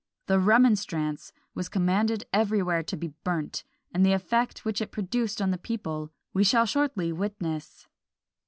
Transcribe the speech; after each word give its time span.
The 0.25 0.39
"Remonstrance" 0.39 1.31
was 1.53 1.69
commanded 1.69 2.23
everywhere 2.33 2.81
to 2.81 2.97
be 2.97 3.13
burnt; 3.23 3.63
and 3.93 4.03
the 4.03 4.13
effect 4.13 4.65
which 4.65 4.81
it 4.81 4.91
produced 4.91 5.39
on 5.39 5.51
the 5.51 5.59
people 5.59 6.11
we 6.33 6.43
shall 6.43 6.65
shortly 6.65 7.11
witness. 7.13 7.85